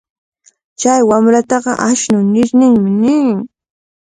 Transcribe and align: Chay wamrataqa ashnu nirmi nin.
Chay 0.79 1.01
wamrataqa 1.09 1.73
ashnu 1.89 2.19
nirmi 2.33 2.67
nin. 3.01 3.37